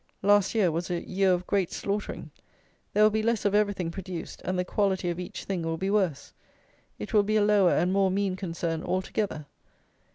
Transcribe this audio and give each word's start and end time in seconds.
Last 0.23 0.55
year 0.55 0.71
was 0.71 0.89
a 0.89 1.07
year 1.07 1.31
of 1.31 1.45
great 1.45 1.71
slaughtering. 1.71 2.31
There 2.91 3.03
will 3.03 3.11
be 3.11 3.21
less 3.21 3.45
of 3.45 3.53
everything 3.53 3.91
produced; 3.91 4.41
and 4.43 4.57
the 4.57 4.65
quality 4.65 5.11
of 5.11 5.19
each 5.19 5.43
thing 5.43 5.61
will 5.61 5.77
be 5.77 5.91
worse. 5.91 6.33
It 6.97 7.13
will 7.13 7.21
be 7.21 7.35
a 7.37 7.43
lower 7.45 7.73
and 7.75 7.93
more 7.93 8.09
mean 8.09 8.35
concern 8.35 8.81
altogether. 8.81 9.45